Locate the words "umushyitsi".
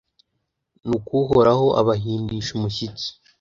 2.57-3.07